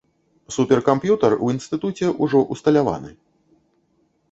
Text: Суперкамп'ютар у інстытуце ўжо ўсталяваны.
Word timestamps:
Суперкамп'ютар 0.53 1.35
у 1.47 1.51
інстытуце 1.55 2.11
ўжо 2.25 2.43
ўсталяваны. 2.57 3.15